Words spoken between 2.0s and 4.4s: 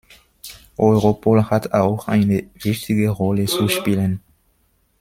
eine wichtige Rolle zu spielen.